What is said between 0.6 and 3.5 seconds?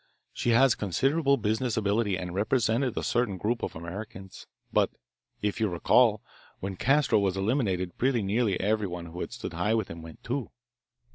considerable business ability and represented a certain